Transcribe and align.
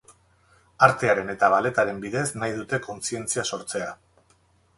Artearen 0.87 1.29
eta 1.33 1.49
balletaren 1.55 1.99
bidez 2.07 2.23
nahi 2.45 2.57
dute 2.57 2.81
kontzientzia 2.89 3.45
sortzea. 3.53 3.95